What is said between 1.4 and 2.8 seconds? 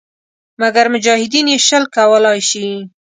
یې شل کولای شي.